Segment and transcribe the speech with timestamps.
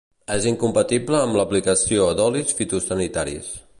[0.35, 3.53] És incompatible amb l'aplicació d'olis fitosanitaris.